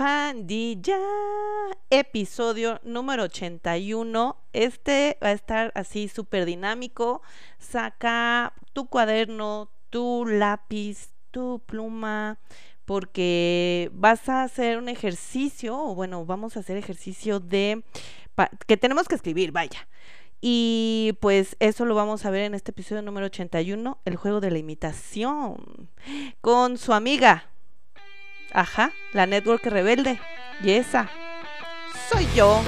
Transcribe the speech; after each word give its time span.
Pandilla, 0.00 0.98
episodio 1.90 2.80
número 2.84 3.24
81. 3.24 4.34
Este 4.54 5.18
va 5.22 5.28
a 5.28 5.32
estar 5.32 5.72
así 5.74 6.08
súper 6.08 6.46
dinámico. 6.46 7.20
Saca 7.58 8.54
tu 8.72 8.86
cuaderno, 8.86 9.70
tu 9.90 10.24
lápiz, 10.24 11.10
tu 11.30 11.60
pluma, 11.66 12.38
porque 12.86 13.90
vas 13.92 14.26
a 14.30 14.42
hacer 14.42 14.78
un 14.78 14.88
ejercicio, 14.88 15.76
bueno, 15.94 16.24
vamos 16.24 16.56
a 16.56 16.60
hacer 16.60 16.78
ejercicio 16.78 17.38
de 17.38 17.84
que 18.66 18.78
tenemos 18.78 19.06
que 19.06 19.16
escribir, 19.16 19.52
vaya. 19.52 19.86
Y 20.40 21.12
pues 21.20 21.56
eso 21.60 21.84
lo 21.84 21.94
vamos 21.94 22.24
a 22.24 22.30
ver 22.30 22.44
en 22.44 22.54
este 22.54 22.70
episodio 22.70 23.02
número 23.02 23.26
81, 23.26 23.98
el 24.06 24.16
juego 24.16 24.40
de 24.40 24.50
la 24.50 24.56
imitación, 24.56 25.90
con 26.40 26.78
su 26.78 26.94
amiga 26.94 27.50
Ajá, 28.52 28.92
la 29.12 29.26
network 29.26 29.64
rebelde. 29.66 30.18
Y 30.62 30.72
esa 30.72 31.08
soy 32.10 32.26
yo. 32.34 32.62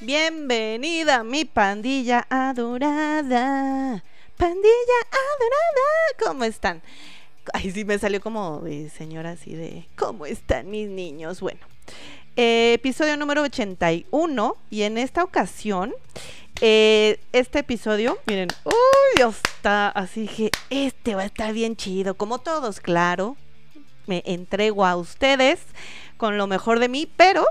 Bienvenida 0.00 1.22
mi 1.22 1.44
pandilla 1.44 2.26
adorada. 2.28 4.02
Pandilla 4.36 4.98
adorada. 5.12 6.26
¿Cómo 6.26 6.44
están? 6.44 6.82
Ay, 7.52 7.70
sí, 7.72 7.84
me 7.84 7.98
salió 7.98 8.20
como 8.20 8.60
de 8.60 8.88
señora 8.88 9.32
así 9.32 9.54
de, 9.54 9.86
¿cómo 9.96 10.26
están 10.26 10.70
mis 10.70 10.88
niños? 10.88 11.40
Bueno, 11.40 11.60
eh, 12.36 12.74
episodio 12.74 13.16
número 13.16 13.42
81 13.42 14.56
y 14.70 14.82
en 14.82 14.96
esta 14.96 15.24
ocasión, 15.24 15.92
eh, 16.60 17.18
este 17.32 17.60
episodio, 17.60 18.18
miren, 18.26 18.48
uy, 18.64 18.72
Dios, 19.16 19.40
está 19.56 19.88
así 19.88 20.28
que 20.28 20.50
este 20.70 21.16
va 21.16 21.22
a 21.22 21.26
estar 21.26 21.52
bien 21.52 21.74
chido, 21.74 22.14
como 22.14 22.38
todos, 22.38 22.78
claro, 22.78 23.36
me 24.06 24.22
entrego 24.24 24.86
a 24.86 24.96
ustedes 24.96 25.60
con 26.16 26.38
lo 26.38 26.46
mejor 26.46 26.78
de 26.78 26.88
mí, 26.88 27.08
pero 27.16 27.44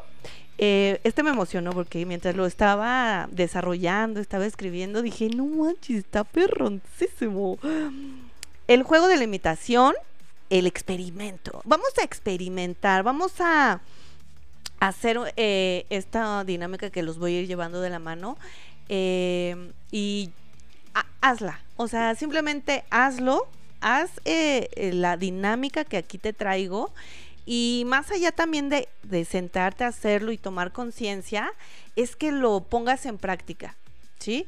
eh, 0.58 1.02
este 1.04 1.22
me 1.22 1.32
emocionó 1.32 1.72
porque 1.72 2.06
mientras 2.06 2.36
lo 2.36 2.46
estaba 2.46 3.28
desarrollando, 3.32 4.22
estaba 4.22 4.46
escribiendo, 4.46 5.02
dije, 5.02 5.28
no 5.30 5.46
manches, 5.46 5.98
está 5.98 6.24
perroncísimo 6.24 7.58
el 8.74 8.84
juego 8.84 9.10
de 9.10 9.18
la 9.18 9.26
imitación, 9.26 9.94
el 10.50 10.66
experimento. 10.66 11.62
Vamos 11.66 11.90
a 12.00 12.06
experimentar, 12.06 13.04
vamos 13.04 13.34
a 13.42 13.82
hacer 14.80 15.20
eh, 15.36 15.86
esta 15.90 16.46
dinámica 16.46 16.90
que 16.90 17.04
los 17.04 17.20
voy 17.20 17.36
a 17.36 17.40
ir 17.42 17.48
llevando 17.48 17.82
de 17.82 17.90
la 17.90 18.00
mano 18.00 18.38
eh, 18.88 19.74
y 19.92 20.30
hazla. 21.20 21.60
O 21.76 21.90
sea, 21.90 22.16
simplemente 22.16 22.86
hazlo, 22.92 23.46
haz 23.82 24.10
eh, 24.24 24.92
la 24.94 25.18
dinámica 25.18 25.84
que 25.84 25.98
aquí 25.98 26.18
te 26.18 26.32
traigo 26.32 26.94
y 27.46 27.84
más 27.88 28.10
allá 28.10 28.32
también 28.32 28.70
de, 28.70 28.88
de 29.04 29.26
sentarte 29.26 29.84
a 29.84 29.88
hacerlo 29.88 30.32
y 30.32 30.38
tomar 30.38 30.72
conciencia, 30.72 31.52
es 31.98 32.16
que 32.16 32.32
lo 32.32 32.62
pongas 32.62 33.06
en 33.06 33.18
práctica, 33.18 33.76
¿sí? 34.20 34.48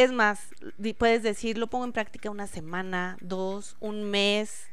Es 0.00 0.12
más, 0.12 0.40
puedes 0.96 1.22
decir, 1.22 1.58
lo 1.58 1.66
pongo 1.66 1.84
en 1.84 1.92
práctica 1.92 2.30
una 2.30 2.46
semana, 2.46 3.18
dos, 3.20 3.76
un 3.80 4.04
mes 4.04 4.64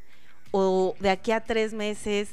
o 0.51 0.95
de 1.01 1.09
aquí 1.09 1.33
a 1.33 1.41
tres 1.41 1.73
meses 1.73 2.29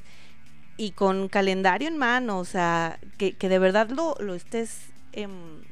y 0.76 0.92
con 0.92 1.28
calendario 1.28 1.88
en 1.88 1.98
mano, 1.98 2.38
o 2.38 2.44
sea, 2.44 3.00
que, 3.18 3.34
de 3.36 3.58
verdad 3.58 3.90
lo, 3.90 4.14
lo 4.20 4.36
estés 4.36 4.78
em, 5.10 5.64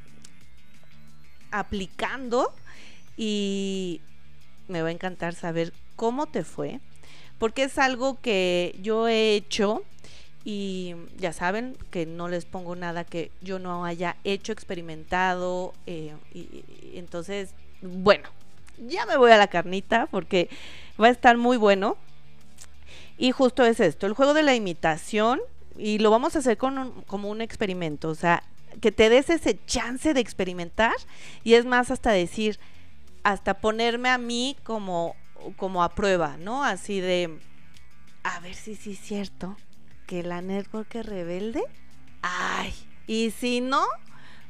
aplicando 1.53 2.53
y 3.17 4.01
me 4.67 4.83
va 4.83 4.89
a 4.89 4.93
encantar 4.93 5.37
saber 5.37 5.73
cómo 5.95 6.27
te 6.27 6.43
fue, 6.43 6.81
porque 7.39 7.63
es 7.63 7.79
algo 7.79 8.21
que 8.21 8.77
yo 8.83 9.07
he 9.07 9.37
hecho 9.37 9.85
y 10.45 10.95
ya 11.19 11.33
saben 11.33 11.77
que 11.91 12.05
no 12.05 12.29
les 12.29 12.45
pongo 12.47 12.75
nada 12.75 13.05
que 13.05 13.31
yo 13.41 13.59
no 13.59 13.85
haya 13.85 14.17
hecho, 14.25 14.53
experimentado. 14.53 15.73
Eh, 15.87 16.15
y, 16.35 16.65
entonces, 16.95 17.55
bueno, 17.81 18.29
ya 18.79 19.07
me 19.07 19.17
voy 19.17 19.31
a 19.31 19.37
la 19.37 19.47
carnita 19.47 20.07
porque 20.11 20.49
va 21.01 21.07
a 21.07 21.11
estar 21.11 21.37
muy 21.37 21.57
bueno. 21.57 21.97
Y 23.19 23.31
justo 23.31 23.65
es 23.65 23.79
esto, 23.79 24.07
el 24.07 24.15
juego 24.15 24.35
de 24.35 24.43
la 24.43 24.55
imitación. 24.55 25.41
Y 25.79 25.99
lo 25.99 26.11
vamos 26.11 26.35
a 26.35 26.41
hacer 26.41 26.59
con 26.59 26.91
como 27.07 27.31
un 27.31 27.41
experimento. 27.41 28.09
O 28.09 28.15
sea, 28.17 28.43
que 28.81 28.91
te 28.91 29.09
des 29.09 29.31
ese 29.31 29.65
chance 29.67 30.13
de 30.13 30.21
experimentar. 30.21 30.95
Y 31.45 31.55
es 31.55 31.65
más, 31.65 31.93
hasta 31.93 32.11
decir, 32.11 32.59
hasta 33.23 33.55
ponerme 33.55 34.09
a 34.09 34.19
mí 34.19 34.57
como, 34.65 35.15
como 35.57 35.85
a 35.85 35.91
prueba, 35.91 36.37
¿no? 36.37 36.65
Así 36.65 36.99
de, 36.99 37.39
a 38.25 38.41
ver 38.41 38.55
si 38.55 38.75
sí 38.75 38.93
es 38.93 38.99
cierto 38.99 39.57
que 40.13 40.23
la 40.23 40.43
network 40.43 40.95
es 40.97 41.07
rebelde. 41.07 41.63
Ay, 42.21 42.75
y 43.07 43.31
si 43.31 43.63
no, 43.63 43.83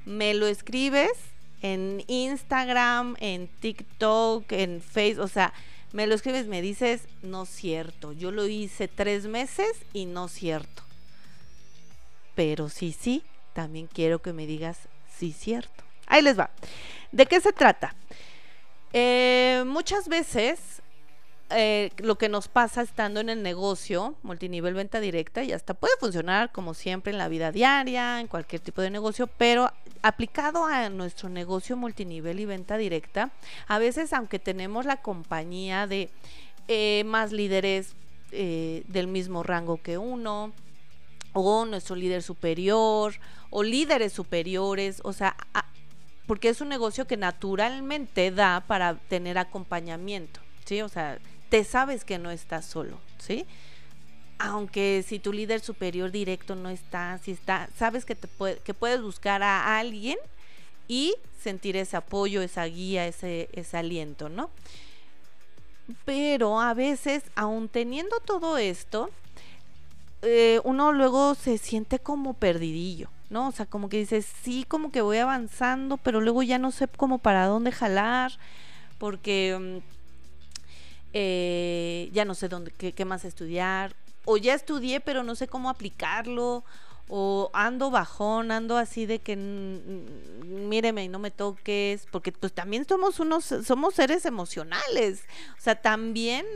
me 0.04 0.34
lo 0.34 0.48
escribes 0.48 1.12
en 1.60 2.02
Instagram, 2.08 3.14
en 3.20 3.46
TikTok, 3.46 4.50
en 4.50 4.82
Facebook, 4.82 5.24
o 5.24 5.28
sea, 5.28 5.52
me 5.92 6.08
lo 6.08 6.16
escribes, 6.16 6.48
me 6.48 6.62
dices, 6.62 7.02
no 7.22 7.46
cierto, 7.46 8.12
yo 8.12 8.32
lo 8.32 8.48
hice 8.48 8.88
tres 8.88 9.26
meses 9.26 9.70
y 9.92 10.06
no 10.06 10.26
cierto. 10.26 10.82
Pero 12.34 12.68
sí, 12.68 12.92
sí, 12.92 13.22
también 13.52 13.86
quiero 13.86 14.20
que 14.20 14.32
me 14.32 14.48
digas, 14.48 14.80
sí, 15.16 15.30
cierto. 15.30 15.84
Ahí 16.08 16.22
les 16.22 16.36
va. 16.36 16.50
¿De 17.12 17.26
qué 17.26 17.40
se 17.40 17.52
trata? 17.52 17.94
Eh, 18.92 19.62
muchas 19.64 20.08
veces 20.08 20.58
eh, 21.54 21.90
lo 21.98 22.16
que 22.16 22.28
nos 22.28 22.48
pasa 22.48 22.82
estando 22.82 23.20
en 23.20 23.28
el 23.28 23.42
negocio, 23.42 24.14
multinivel 24.22 24.74
venta 24.74 25.00
directa, 25.00 25.42
y 25.42 25.52
hasta 25.52 25.74
puede 25.74 25.94
funcionar 25.98 26.52
como 26.52 26.74
siempre 26.74 27.12
en 27.12 27.18
la 27.18 27.28
vida 27.28 27.52
diaria, 27.52 28.20
en 28.20 28.26
cualquier 28.26 28.60
tipo 28.60 28.82
de 28.82 28.90
negocio, 28.90 29.26
pero 29.26 29.70
aplicado 30.02 30.64
a 30.66 30.88
nuestro 30.88 31.28
negocio 31.28 31.76
multinivel 31.76 32.40
y 32.40 32.46
venta 32.46 32.76
directa, 32.76 33.30
a 33.68 33.78
veces 33.78 34.12
aunque 34.12 34.38
tenemos 34.38 34.84
la 34.84 34.96
compañía 34.96 35.86
de 35.86 36.10
eh, 36.68 37.04
más 37.04 37.32
líderes 37.32 37.94
eh, 38.30 38.82
del 38.88 39.08
mismo 39.08 39.42
rango 39.42 39.80
que 39.82 39.98
uno, 39.98 40.52
o 41.32 41.64
nuestro 41.64 41.96
líder 41.96 42.22
superior, 42.22 43.14
o 43.50 43.62
líderes 43.62 44.12
superiores, 44.12 45.00
o 45.04 45.12
sea, 45.12 45.36
porque 46.26 46.48
es 46.48 46.60
un 46.60 46.69
negocio 46.69 47.06
que 47.06 47.16
naturalmente 47.16 48.30
da 48.30 48.64
para 48.66 48.94
tener 48.94 49.38
acompañamiento, 49.38 50.40
¿sí? 50.64 50.80
O 50.82 50.88
sea, 50.88 51.19
te 51.52 51.64
sabes 51.64 52.06
que 52.06 52.18
no 52.18 52.30
estás 52.30 52.64
solo, 52.64 52.98
¿sí? 53.18 53.44
Aunque 54.38 55.04
si 55.06 55.18
tu 55.18 55.34
líder 55.34 55.60
superior 55.60 56.10
directo 56.10 56.56
no 56.56 56.70
está, 56.70 57.18
si 57.18 57.32
está, 57.32 57.68
sabes 57.76 58.06
que, 58.06 58.14
te 58.14 58.26
que 58.64 58.72
puedes 58.72 59.02
buscar 59.02 59.42
a 59.42 59.78
alguien 59.78 60.16
y 60.88 61.14
sentir 61.38 61.76
ese 61.76 61.98
apoyo, 61.98 62.40
esa 62.40 62.64
guía, 62.64 63.06
ese, 63.06 63.50
ese 63.52 63.76
aliento, 63.76 64.30
¿no? 64.30 64.48
Pero 66.06 66.58
a 66.58 66.72
veces, 66.72 67.22
aún 67.34 67.69
teniendo 67.69 68.19
todo 68.20 68.56
esto, 68.56 69.10
eh, 70.22 70.58
uno 70.64 70.90
luego 70.90 71.34
se 71.34 71.58
siente 71.58 71.98
como 71.98 72.32
perdidillo, 72.32 73.10
¿no? 73.28 73.48
O 73.48 73.52
sea, 73.52 73.66
como 73.66 73.90
que 73.90 73.98
dices, 73.98 74.26
sí, 74.42 74.64
como 74.66 74.90
que 74.90 75.02
voy 75.02 75.19
avanzando, 75.19 75.98
pero 75.98 76.22
luego 76.22 76.42
ya 76.42 76.56
no 76.56 76.70
sé 76.70 76.88
cómo 76.88 77.19
para 77.19 77.44
dónde 77.44 77.72
jalar, 77.72 78.32
porque 78.96 79.82
mm, 79.82 80.01
eh, 81.12 82.10
ya 82.12 82.24
no 82.24 82.34
sé 82.34 82.48
dónde, 82.48 82.70
qué, 82.72 83.04
más 83.04 83.24
estudiar, 83.24 83.94
o 84.24 84.36
ya 84.36 84.54
estudié 84.54 85.00
pero 85.00 85.22
no 85.22 85.34
sé 85.34 85.48
cómo 85.48 85.70
aplicarlo, 85.70 86.64
o 87.08 87.50
ando 87.52 87.90
bajón, 87.90 88.50
ando 88.50 88.76
así 88.76 89.06
de 89.06 89.19
que 89.19 89.37
míreme 89.37 91.04
y 91.04 91.08
no 91.08 91.19
me 91.19 91.31
toques, 91.31 92.06
porque 92.10 92.32
pues 92.32 92.52
también 92.52 92.87
somos 92.88 93.20
unos, 93.20 93.44
somos 93.64 93.94
seres 93.94 94.25
emocionales, 94.25 95.25
o 95.58 95.60
sea, 95.60 95.75
también 95.75 96.46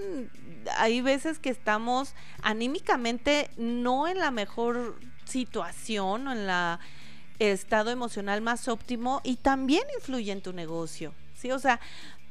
hay 0.79 1.01
veces 1.01 1.39
que 1.39 1.51
estamos 1.51 2.15
anímicamente 2.43 3.51
no 3.57 4.09
en 4.09 4.19
la 4.19 4.31
mejor 4.31 4.99
situación 5.25 6.29
o 6.29 6.33
en 6.33 6.47
la 6.47 6.81
estado 7.39 7.91
emocional 7.91 8.41
más 8.41 8.69
óptimo 8.69 9.21
y 9.23 9.37
también 9.37 9.83
influye 9.99 10.33
en 10.33 10.41
tu 10.41 10.53
negocio, 10.53 11.13
¿sí? 11.35 11.51
O 11.51 11.59
sea, 11.59 11.81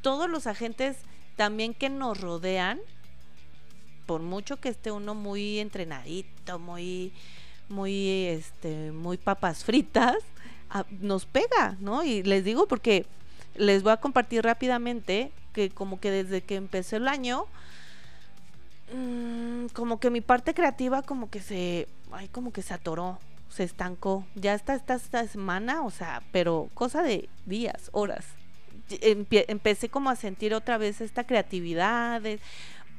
todos 0.01 0.29
los 0.29 0.47
agentes 0.47 0.97
también 1.35 1.73
que 1.73 1.89
nos 1.89 2.19
rodean, 2.19 2.79
por 4.05 4.21
mucho 4.21 4.57
que 4.57 4.69
esté 4.69 4.91
uno 4.91 5.15
muy 5.15 5.59
entrenadito, 5.59 6.59
muy, 6.59 7.11
muy, 7.69 8.25
este, 8.25 8.91
muy 8.91 9.17
papas 9.17 9.63
fritas, 9.63 10.17
nos 10.99 11.25
pega, 11.25 11.77
¿no? 11.79 12.03
Y 12.03 12.23
les 12.23 12.43
digo 12.43 12.67
porque 12.67 13.05
les 13.55 13.83
voy 13.83 13.93
a 13.93 13.97
compartir 13.97 14.43
rápidamente 14.43 15.31
que 15.53 15.69
como 15.69 15.99
que 15.99 16.11
desde 16.11 16.41
que 16.41 16.55
empezó 16.55 16.97
el 16.97 17.07
año, 17.07 17.45
mm, 18.93 19.67
como 19.67 19.99
que 19.99 20.09
mi 20.09 20.21
parte 20.21 20.53
creativa 20.53 21.01
como 21.01 21.29
que 21.29 21.39
se, 21.39 21.87
ay, 22.11 22.27
como 22.27 22.51
que 22.51 22.61
se 22.61 22.73
atoró, 22.73 23.19
se 23.49 23.63
estancó. 23.63 24.25
Ya 24.35 24.53
está 24.53 24.75
esta, 24.75 24.95
esta 24.95 25.25
semana, 25.27 25.83
o 25.83 25.91
sea, 25.91 26.21
pero 26.31 26.69
cosa 26.73 27.03
de 27.03 27.29
días, 27.45 27.89
horas. 27.93 28.25
Empecé 28.89 29.89
como 29.89 30.09
a 30.09 30.15
sentir 30.15 30.53
otra 30.53 30.77
vez 30.77 31.01
esta 31.01 31.25
creatividad, 31.25 32.21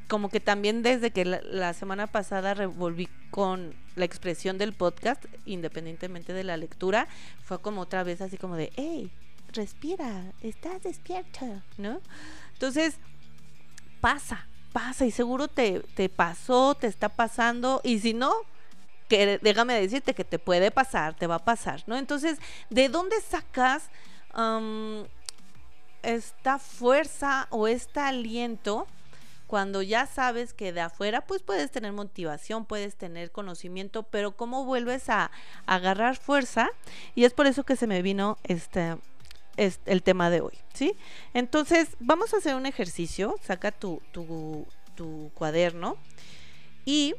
como 0.09 0.29
que 0.29 0.41
también 0.41 0.83
desde 0.83 1.11
que 1.11 1.25
la, 1.25 1.73
semana 1.75 2.07
pasada 2.07 2.55
revolví 2.55 3.09
con 3.31 3.75
la 3.97 4.05
expresión 4.05 4.59
del 4.59 4.73
podcast, 4.73 5.25
independientemente 5.45 6.33
de 6.33 6.45
la 6.45 6.57
lectura, 6.57 7.09
fue 7.43 7.61
como 7.61 7.83
otra 7.83 8.03
vez 8.05 8.21
así 8.21 8.37
como 8.37 8.57
de, 8.57 8.73
hey, 8.77 9.11
respira, 9.53 10.33
estás 10.43 10.83
despierta, 10.83 11.65
¿no? 11.79 12.01
Entonces, 12.53 12.97
pasa, 14.01 14.47
pasa 14.73 15.07
y 15.07 15.11
seguro 15.11 15.49
te, 15.49 15.81
te 15.95 16.09
pasó, 16.09 16.75
te 16.75 16.87
está 16.87 17.09
pasando 17.09 17.81
y 17.83 17.99
si 17.99 18.15
no, 18.15 18.33
que 19.09 19.39
déjame 19.43 19.81
decirte 19.81 20.15
que 20.15 20.25
te 20.25 20.39
puede 20.39 20.71
pasar, 20.71 21.15
te 21.15 21.27
va 21.27 21.37
a 21.37 21.45
pasar, 21.45 21.83
¿no? 21.87 21.97
Entonces, 21.97 22.39
¿de 22.71 22.89
dónde 22.89 23.21
sacas 23.21 23.89
esta 26.07 26.59
fuerza 26.59 27.49
o 27.51 27.69
este 27.69 28.01
aliento? 28.01 28.87
cuando 29.47 29.81
ya 29.83 30.07
sabes 30.07 30.53
que 30.53 30.73
de 30.73 30.81
afuera 30.81 31.21
pues 31.21 31.43
puedes 31.43 31.71
tener 31.71 31.93
motivación, 31.93 32.65
puedes 32.65 32.97
tener 32.97 33.31
conocimiento, 33.31 34.03
pero 34.03 34.33
cómo 34.33 34.65
vuelves 34.65 35.09
a, 35.09 35.31
agarrar 35.67 36.17
fuerza 36.17 36.69
y 37.15 37.25
es 37.25 37.33
por 37.33 37.47
eso 37.47 37.65
que 37.65 37.77
se 37.77 37.87
me 37.87 38.03
vino 38.03 38.39
este, 38.45 38.97
este, 39.57 39.93
el 39.93 40.03
tema 40.03 40.31
de 40.31 40.41
hoy, 40.41 40.59
¿sí? 40.75 40.97
Entonces 41.33 41.97
vamos 42.01 42.35
a 42.35 42.39
hacer 42.39 42.57
un 42.57 42.67
ejercicio, 42.67 43.37
saca 43.43 43.71
tu, 43.71 44.03
tu, 44.13 44.67
tu 44.95 45.31
cuaderno 45.35 45.97
y 46.85 47.15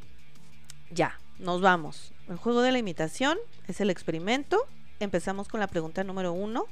ya, 0.90 1.18
nos 1.38 1.60
vamos. 1.60 2.12
El 2.28 2.36
juego 2.36 2.60
de 2.60 2.72
la 2.72 2.78
imitación 2.78 3.38
es 3.68 3.80
el 3.80 3.90
experimento. 3.90 4.66
Empezamos 5.00 5.48
con 5.48 5.60
la 5.60 5.66
pregunta 5.66 6.04
número 6.04 6.32
uno 6.32 6.66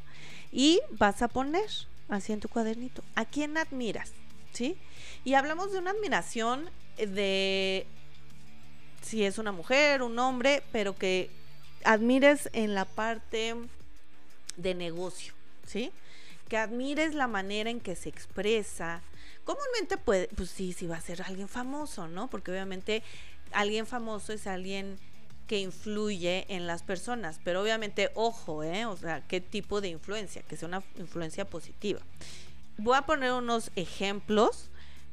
y 0.50 0.80
vas 0.90 1.22
a 1.22 1.28
poner 1.28 1.68
así 2.08 2.32
en 2.32 2.40
tu 2.40 2.48
cuadernito, 2.48 3.02
¿a 3.14 3.24
quién 3.24 3.56
admiras? 3.56 4.12
¿Sí? 4.52 4.76
Y 5.24 5.34
hablamos 5.34 5.72
de 5.72 5.78
una 5.78 5.90
admiración 5.90 6.70
de 6.96 7.86
si 9.02 9.24
es 9.24 9.38
una 9.38 9.52
mujer, 9.52 10.02
un 10.02 10.18
hombre, 10.18 10.62
pero 10.72 10.96
que 10.96 11.30
admires 11.84 12.48
en 12.52 12.74
la 12.74 12.84
parte 12.84 13.54
de 14.56 14.74
negocio, 14.74 15.34
¿sí? 15.66 15.92
Que 16.48 16.56
admires 16.56 17.14
la 17.14 17.28
manera 17.28 17.70
en 17.70 17.80
que 17.80 17.94
se 17.94 18.08
expresa. 18.08 19.02
Comúnmente 19.44 19.96
puede, 19.96 20.28
pues 20.28 20.50
sí, 20.50 20.72
sí 20.72 20.86
va 20.86 20.96
a 20.96 21.00
ser 21.00 21.22
alguien 21.22 21.48
famoso, 21.48 22.08
¿no? 22.08 22.28
Porque 22.28 22.50
obviamente 22.50 23.02
alguien 23.52 23.86
famoso 23.86 24.32
es 24.32 24.46
alguien 24.46 24.98
que 25.46 25.60
influye 25.60 26.44
en 26.48 26.66
las 26.66 26.82
personas, 26.82 27.40
pero 27.44 27.62
obviamente, 27.62 28.10
ojo, 28.14 28.64
¿eh? 28.64 28.84
O 28.86 28.96
sea, 28.96 29.22
qué 29.26 29.40
tipo 29.40 29.80
de 29.80 29.88
influencia, 29.88 30.42
que 30.42 30.56
sea 30.56 30.68
una 30.68 30.82
influencia 30.98 31.44
positiva. 31.44 32.00
Voy 32.78 32.96
a 32.96 33.02
poner 33.02 33.32
unos 33.32 33.70
ejemplos 33.76 34.70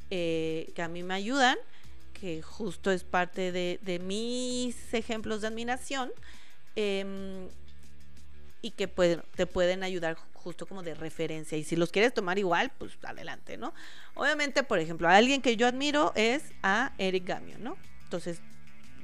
eh, 0.10 0.72
que 0.76 0.82
a 0.82 0.88
mí 0.88 1.04
me 1.04 1.14
ayudan, 1.14 1.58
que 2.20 2.42
justo 2.42 2.92
es 2.92 3.04
parte 3.04 3.52
de, 3.52 4.00
mis 4.04 4.94
ejemplos 4.94 5.42
de 5.42 5.48
admiración, 5.48 6.12
em, 6.76 7.48
y 8.62 8.72
que 8.72 8.88
te 8.88 9.46
pueden 9.46 9.84
ayudar 9.84 10.18
justo 10.34 10.66
como 10.66 10.84
de 10.84 10.96
referencia. 10.96 11.58
Y 11.58 11.64
si 11.64 11.76
los 11.76 11.92
quieres 11.92 12.14
tomar 12.14 12.40
igual, 12.40 12.72
pues 12.78 12.94
adelante, 13.04 13.58
¿no? 13.58 13.74
Obviamente, 14.16 14.64
por 14.64 14.80
ejemplo, 14.80 15.08
a 15.08 15.16
alguien 15.16 15.42
que 15.42 15.58
yo 15.58 15.68
admiro 15.68 16.12
es 16.16 16.44
a 16.64 16.94
Eric 16.98 17.26
Gamio, 17.26 17.58
¿no? 17.60 17.78
Entonces, 18.04 18.40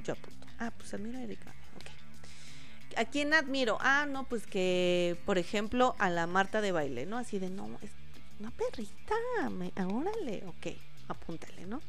yo 0.04 0.14
apunto. 0.14 0.39
Ah, 0.60 0.70
pues 0.76 0.92
admiro 0.94 1.18
a 1.18 1.22
Erika. 1.22 1.50
Ok. 1.76 2.98
¿A 2.98 3.04
quién 3.06 3.32
admiro? 3.34 3.78
Ah, 3.80 4.06
no, 4.08 4.24
pues 4.24 4.46
que, 4.46 5.18
por 5.24 5.38
ejemplo, 5.38 5.96
a 5.98 6.10
la 6.10 6.26
Marta 6.26 6.60
de 6.60 6.70
baile, 6.70 7.06
¿no? 7.06 7.16
Así 7.18 7.38
de, 7.38 7.48
no, 7.48 7.66
es 7.82 7.90
una 8.38 8.50
perrita, 8.50 9.14
me, 9.50 9.72
órale, 9.84 10.44
ok, 10.46 10.76
apúntale, 11.08 11.66
¿no? 11.66 11.80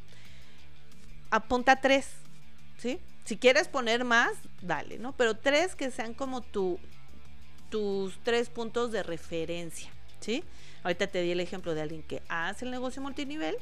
Apunta 1.30 1.82
tres, 1.82 2.10
¿sí? 2.78 3.00
Si 3.26 3.38
quieres 3.38 3.68
poner 3.68 4.04
más, 4.04 4.32
dale, 4.62 4.98
¿no? 4.98 5.14
Pero 5.14 5.36
tres 5.36 5.76
que 5.76 5.92
sean 5.92 6.14
como 6.14 6.42
tu, 6.42 6.80
tus 7.70 8.18
tres 8.24 8.50
puntos 8.50 8.92
de 8.92 9.04
referencia, 9.04 9.92
¿sí? 10.22 10.44
Ahorita 10.84 11.08
te 11.08 11.22
di 11.22 11.32
el 11.32 11.40
ejemplo 11.40 11.76
de 11.76 11.82
alguien 11.82 12.04
que 12.04 12.24
hace 12.30 12.66
el 12.66 12.72
negocio 12.72 13.02
multinivel 13.02 13.56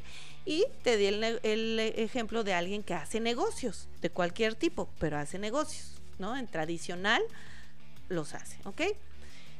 y 0.45 0.65
te 0.83 0.97
di 0.97 1.07
el, 1.07 1.79
ejemplo 1.79 2.44
de 2.44 2.53
alguien 2.53 2.83
que 2.83 2.94
hace 2.94 3.19
negocios 3.19 3.88
de 4.01 4.09
cualquier 4.09 4.56
tipo, 4.56 4.89
pero 5.00 5.17
hace 5.17 5.39
negocios, 5.39 6.00
¿no? 6.17 6.38
En 6.38 6.47
tradicional 6.47 7.21
los 8.07 8.33
hace, 8.35 8.57
¿ok? 8.63 8.81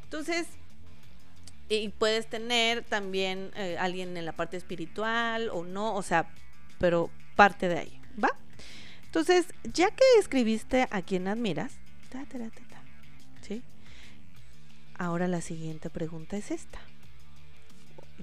Entonces, 0.04 0.48
y 1.68 1.90
puedes 1.90 2.30
tener 2.30 2.84
también 2.84 3.51
eh, 3.56 3.78
alguien 3.78 4.16
en 4.16 4.25
la 4.25 4.34
parte 4.34 4.57
espiritual 4.57 5.50
o 5.50 5.63
no, 5.63 5.96
o 5.96 6.01
sea, 6.01 6.30
pero 6.80 7.10
parte 7.36 7.68
de 7.68 7.80
ahí, 7.80 8.01
¿va? 8.22 8.30
Entonces, 9.04 9.48
ya 9.74 9.92
que 9.92 10.04
escribiste 10.19 10.88
a 10.92 11.01
quien 11.01 11.28
admiras, 11.28 11.74
¿sí? 13.42 13.63
Ahora 14.98 15.28
la 15.28 15.42
siguiente 15.42 15.90
pregunta 15.90 16.38
es 16.38 16.51
esta 16.51 16.80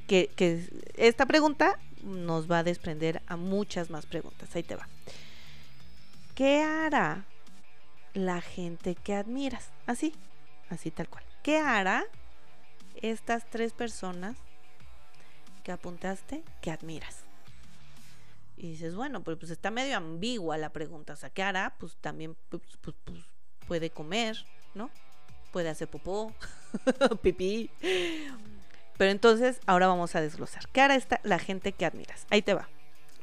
que, 0.06 0.68
esta 0.96 1.26
pregunta 1.26 1.78
nos 2.02 2.50
va 2.50 2.60
a 2.60 2.64
desprender 2.64 3.22
a 3.26 3.36
muchas 3.36 3.90
más 3.90 4.06
preguntas. 4.06 4.54
Ahí 4.54 4.62
te 4.62 4.76
va. 4.76 4.88
¿Qué 6.34 6.62
hará 6.62 7.24
la 8.14 8.40
gente 8.40 8.94
que 8.94 9.14
admiras? 9.14 9.70
Así, 9.86 10.14
así 10.68 10.90
tal 10.90 11.08
cual. 11.08 11.24
¿Qué 11.42 11.58
hará 11.58 12.04
estas 13.02 13.48
tres 13.48 13.72
personas 13.72 14.36
que 15.64 15.72
apuntaste 15.72 16.44
que 16.60 16.70
admiras? 16.70 17.24
Y 18.56 18.70
dices, 18.70 18.94
bueno, 18.94 19.22
pues, 19.22 19.36
pues 19.38 19.50
está 19.50 19.70
medio 19.70 19.96
ambigua 19.96 20.56
la 20.56 20.70
pregunta. 20.70 21.12
O 21.12 21.16
sea, 21.16 21.30
¿qué 21.30 21.42
hará? 21.42 21.74
Pues 21.78 21.96
también 21.96 22.36
pues, 22.48 22.62
pues, 22.80 22.96
pues 23.04 23.18
puede 23.66 23.90
comer, 23.90 24.36
¿no? 24.74 24.90
Puede 25.52 25.68
hacer 25.68 25.88
popó, 25.88 26.32
pipí 27.22 27.70
pero 28.96 29.10
entonces, 29.10 29.60
ahora 29.66 29.88
vamos 29.88 30.14
a 30.14 30.20
desglosar. 30.20 30.68
¿Qué 30.68 30.80
hará 30.80 30.94
esta, 30.94 31.20
la 31.22 31.38
gente 31.38 31.72
que 31.72 31.84
admiras? 31.84 32.26
Ahí 32.30 32.42
te 32.42 32.54
va. 32.54 32.68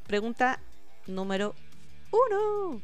Pregunta 0.06 0.60
número 1.08 1.56
uno. 2.12 2.82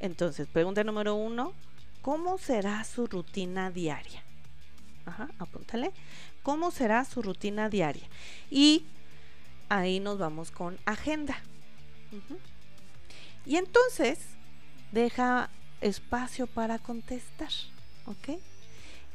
Entonces, 0.00 0.46
pregunta 0.48 0.84
número 0.84 1.14
uno. 1.14 1.54
¿Cómo 2.02 2.36
será 2.36 2.84
su 2.84 3.06
rutina 3.06 3.70
diaria? 3.70 4.22
Ajá, 5.06 5.28
apúntale. 5.38 5.92
¿Cómo 6.42 6.70
será 6.70 7.04
su 7.04 7.22
rutina 7.22 7.68
diaria? 7.68 8.06
Y 8.50 8.84
ahí 9.68 10.00
nos 10.00 10.18
vamos 10.18 10.50
con 10.50 10.78
agenda. 10.84 11.40
Y 13.46 13.56
entonces, 13.56 14.18
deja 14.90 15.48
espacio 15.80 16.46
para 16.46 16.78
contestar. 16.78 17.50
¿Ok? 18.06 18.40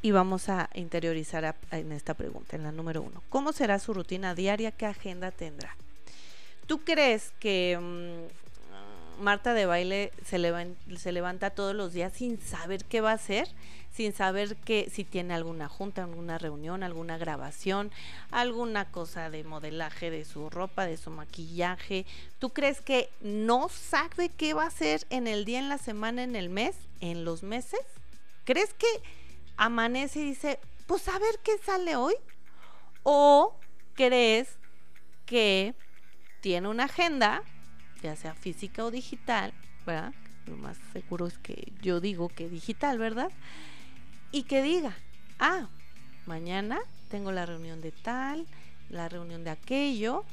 Y 0.02 0.12
vamos 0.12 0.50
a 0.50 0.70
interiorizar 0.74 1.56
en 1.72 1.92
esta 1.92 2.14
pregunta, 2.14 2.56
en 2.56 2.64
la 2.64 2.72
número 2.72 3.02
uno. 3.02 3.24
¿Cómo 3.30 3.52
será 3.52 3.80
su 3.80 3.94
rutina 3.94 4.36
diaria? 4.36 4.72
¿Qué 4.72 4.86
agenda 4.86 5.32
tendrá? 5.32 5.76
¿Tú 6.68 6.84
crees 6.84 7.32
que 7.40 7.78
mm, 7.80 9.24
Marta 9.24 9.56
de 9.56 9.66
baile 9.66 10.12
se, 10.26 10.38
se, 10.98 11.12
levanta 11.12 11.50
todos 11.50 11.74
los 11.74 11.94
días 11.94 12.14
sin 12.14 12.40
saber 12.40 12.86
qué 12.86 13.02
va 13.02 13.12
a 13.12 13.16
hacer? 13.16 13.48
Sin 13.92 14.14
saber 14.14 14.56
que 14.58 14.92
si 14.92 15.04
tiene 15.04 15.34
alguna 15.34 15.68
junta, 15.68 16.04
alguna 16.04 16.38
reunión, 16.38 16.84
alguna 16.84 17.18
grabación, 17.18 17.92
alguna 18.30 18.86
cosa 18.92 19.32
de 19.32 19.44
modelaje 19.44 20.12
de 20.12 20.24
su 20.24 20.52
ropa, 20.52 20.86
de 20.86 20.98
su 20.98 21.10
maquillaje. 21.10 22.06
¿Tú 22.38 22.50
crees 22.52 22.82
que 22.82 23.10
no 23.22 23.70
sabe 23.70 24.30
qué 24.30 24.54
va 24.54 24.66
a 24.66 24.68
hacer 24.68 25.08
en 25.10 25.26
el 25.26 25.46
día, 25.46 25.58
en 25.58 25.70
la 25.70 25.80
semana, 25.80 26.22
en 26.22 26.36
el 26.36 26.50
mes, 26.50 26.76
en 27.02 27.26
los 27.26 27.42
meses? 27.42 27.82
¿Crees 28.46 28.72
que 28.76 28.88
amanece 29.58 30.20
y 30.20 30.26
dice, 30.26 30.60
pues 30.86 31.08
a 31.08 31.20
ver 31.20 31.40
qué 31.44 31.58
sale 31.58 31.96
hoy? 31.96 32.16
¿O 33.04 33.56
crees 33.94 34.58
que 35.26 35.76
tiene 36.42 36.68
una 36.70 36.86
agenda, 36.86 37.44
ya 38.02 38.16
sea 38.16 38.34
física 38.34 38.86
o 38.86 38.92
digital, 38.92 39.54
¿verdad? 39.86 40.14
Lo 40.46 40.56
más 40.56 40.78
seguro 40.94 41.28
es 41.28 41.38
que 41.38 41.74
yo 41.82 42.00
digo 42.00 42.30
que 42.30 42.48
digital, 42.48 42.98
¿verdad? 42.98 43.32
Y 44.32 44.44
que 44.44 44.62
diga, 44.62 44.96
ah, 45.40 45.68
mañana 46.26 46.80
tengo 47.10 47.32
la 47.32 47.46
reunión 47.46 47.82
de 47.82 47.92
tal, 47.92 48.46
la 48.90 49.10
reunión 49.10 49.44
de 49.44 49.50
aquello, 49.50 50.24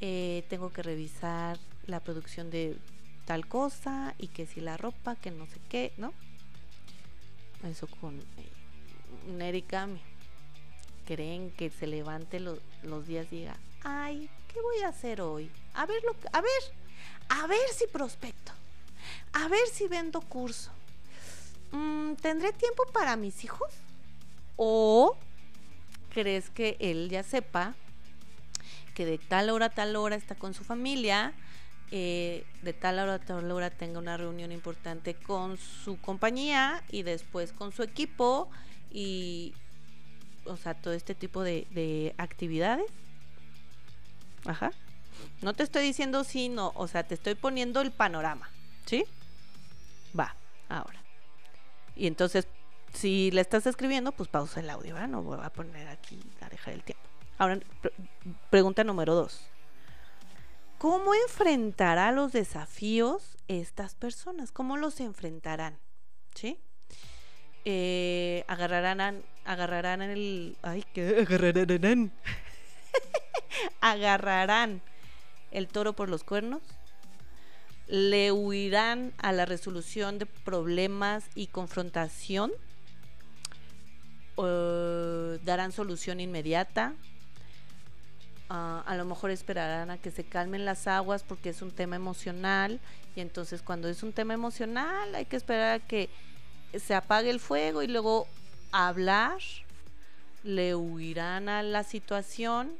eh, 0.00 0.44
tengo 0.48 0.72
que 0.72 0.82
revisar 0.82 1.58
la 1.86 2.00
producción 2.00 2.50
de 2.50 2.76
tal 3.24 3.46
cosa 3.46 4.14
y 4.18 4.28
que 4.28 4.46
si 4.46 4.60
la 4.60 4.76
ropa, 4.76 5.16
que 5.16 5.30
no 5.30 5.46
sé 5.46 5.60
qué, 5.68 5.92
¿no? 5.96 6.12
Eso 7.64 7.86
con 7.86 8.20
Erika 9.40 9.88
creen 11.06 11.50
que 11.52 11.70
se 11.70 11.86
levante 11.86 12.40
los 12.40 13.06
días 13.06 13.26
y 13.30 13.36
diga, 13.36 13.56
ay, 13.84 14.28
¿qué 14.48 14.60
voy 14.60 14.82
a 14.82 14.88
hacer 14.88 15.20
hoy? 15.20 15.50
A 15.74 15.86
ver, 15.86 16.02
lo, 16.04 16.14
a 16.32 16.40
ver, 16.40 16.62
a 17.28 17.46
ver 17.46 17.68
si 17.74 17.86
prospecto, 17.86 18.52
a 19.32 19.48
ver 19.48 19.66
si 19.72 19.88
vendo 19.88 20.20
curso. 20.20 20.70
Mm, 21.72 22.14
¿tendré 22.14 22.52
tiempo 22.52 22.84
para 22.92 23.16
mis 23.16 23.44
hijos? 23.44 23.70
¿O 24.56 25.16
crees 26.12 26.50
que 26.50 26.76
él 26.78 27.08
ya 27.08 27.22
sepa 27.22 27.74
que 28.94 29.06
de 29.06 29.18
tal 29.18 29.48
hora 29.50 29.66
a 29.66 29.70
tal 29.70 29.96
hora 29.96 30.16
está 30.16 30.34
con 30.34 30.52
su 30.52 30.64
familia, 30.64 31.32
eh, 31.90 32.44
de 32.62 32.72
tal 32.72 32.98
hora 32.98 33.14
a 33.14 33.18
tal 33.18 33.50
hora 33.50 33.70
tenga 33.70 33.98
una 33.98 34.16
reunión 34.16 34.52
importante 34.52 35.14
con 35.14 35.56
su 35.56 35.98
compañía 36.00 36.82
y 36.90 37.02
después 37.02 37.52
con 37.52 37.72
su 37.72 37.82
equipo 37.82 38.50
y, 38.92 39.54
o 40.44 40.56
sea, 40.56 40.74
todo 40.74 40.94
este 40.94 41.14
tipo 41.14 41.42
de, 41.42 41.66
de 41.70 42.14
actividades? 42.18 42.90
Ajá. 44.44 44.72
No 45.40 45.54
te 45.54 45.62
estoy 45.62 45.82
diciendo 45.82 46.24
sí, 46.24 46.48
no, 46.48 46.72
o 46.74 46.88
sea, 46.88 47.02
te 47.04 47.14
estoy 47.14 47.34
poniendo 47.34 47.80
el 47.80 47.92
panorama, 47.92 48.50
¿sí? 48.86 49.04
Va, 50.18 50.34
ahora. 50.68 51.02
Y 51.96 52.06
entonces, 52.06 52.46
si 52.92 53.30
le 53.30 53.40
estás 53.40 53.66
escribiendo, 53.66 54.12
pues 54.12 54.28
pausa 54.28 54.60
el 54.60 54.70
audio, 54.70 54.94
¿verdad? 54.94 55.08
No 55.08 55.22
voy 55.22 55.38
a 55.42 55.50
poner 55.50 55.88
aquí 55.88 56.20
a 56.40 56.48
dejar 56.48 56.74
el 56.74 56.82
tiempo. 56.82 57.02
Ahora, 57.38 57.58
pregunta 58.50 58.84
número 58.84 59.14
dos. 59.14 59.46
¿Cómo 60.78 61.14
enfrentará 61.14 62.10
los 62.12 62.32
desafíos 62.32 63.36
estas 63.48 63.94
personas? 63.94 64.52
¿Cómo 64.52 64.76
los 64.76 65.00
enfrentarán? 65.00 65.78
¿Sí? 66.34 66.58
Eh, 67.64 68.44
agarrarán, 68.48 69.22
agarrarán 69.44 70.02
el... 70.02 70.56
Ay, 70.62 70.84
¿qué? 70.92 71.26
Agarrarán. 71.28 72.12
agarrarán 73.80 74.82
el 75.50 75.68
toro 75.68 75.92
por 75.92 76.08
los 76.08 76.24
cuernos, 76.24 76.62
le 77.86 78.32
huirán 78.32 79.12
a 79.18 79.32
la 79.32 79.44
resolución 79.44 80.18
de 80.18 80.26
problemas 80.26 81.24
y 81.34 81.48
confrontación, 81.48 82.52
darán 84.36 85.72
solución 85.72 86.20
inmediata, 86.20 86.94
ah, 88.48 88.82
a 88.86 88.96
lo 88.96 89.04
mejor 89.04 89.30
esperarán 89.30 89.90
a 89.90 89.98
que 89.98 90.10
se 90.10 90.24
calmen 90.24 90.64
las 90.64 90.86
aguas 90.86 91.22
porque 91.22 91.50
es 91.50 91.62
un 91.62 91.70
tema 91.70 91.96
emocional 91.96 92.80
y 93.14 93.20
entonces 93.20 93.62
cuando 93.62 93.88
es 93.88 94.02
un 94.02 94.12
tema 94.12 94.34
emocional 94.34 95.14
hay 95.14 95.26
que 95.26 95.36
esperar 95.36 95.80
a 95.80 95.86
que 95.86 96.08
se 96.78 96.94
apague 96.94 97.30
el 97.30 97.40
fuego 97.40 97.82
y 97.82 97.88
luego 97.88 98.26
hablar, 98.70 99.40
le 100.44 100.74
huirán 100.74 101.48
a 101.48 101.62
la 101.62 101.84
situación 101.84 102.72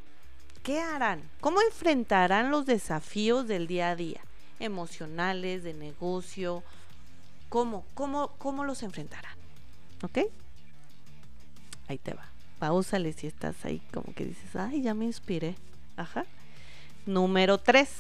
¿Qué 0.63 0.81
harán? 0.81 1.29
¿Cómo 1.41 1.61
enfrentarán 1.61 2.53
los 2.53 2.67
desafíos 2.67 3.49
del 3.49 3.67
día 3.67 3.91
a 3.91 3.97
día? 3.97 4.21
Emocionales, 4.61 5.65
de 5.65 5.75
negocio. 5.75 6.63
¿Cómo? 7.49 7.85
¿Cómo, 7.95 8.29
cómo 8.39 8.65
los 8.65 8.85
enfrentarán? 8.85 9.37
¿Ok? 10.03 10.19
Ahí 11.89 11.99
te 11.99 12.15
va. 12.15 12.29
Pausale 12.61 13.13
si 13.13 13.27
estás 13.27 13.65
ahí 13.65 13.83
como 13.93 14.15
que 14.15 14.25
dices, 14.25 14.55
ay, 14.55 14.83
ya 14.83 14.95
me 14.95 15.05
inspiré. 15.05 15.57
Ajá. 15.97 16.27
Número 17.07 17.59
tres. 17.59 17.91